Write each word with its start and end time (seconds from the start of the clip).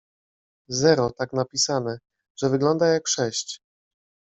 Zero 0.69 1.11
tak 1.17 1.33
napisane, 1.33 1.99
że 2.39 2.49
wygląda 2.49 2.87
jak 2.87 3.07
sześć. 3.07 3.59